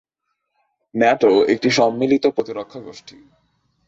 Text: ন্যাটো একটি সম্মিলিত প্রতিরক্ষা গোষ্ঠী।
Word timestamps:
ন্যাটো 0.95 1.31
একটি 1.45 1.69
সম্মিলিত 1.69 2.25
প্রতিরক্ষা 2.27 2.79
গোষ্ঠী। 2.79 3.17